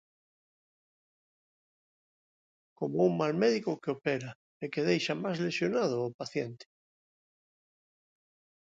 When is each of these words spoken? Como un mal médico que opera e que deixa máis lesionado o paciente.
Como 2.79 2.97
un 3.07 3.13
mal 3.21 3.33
médico 3.43 3.71
que 3.81 3.93
opera 3.97 4.31
e 4.63 4.65
que 4.73 4.85
deixa 4.89 5.13
máis 5.23 5.37
lesionado 5.45 5.95
o 6.07 6.15
paciente. 6.19 6.65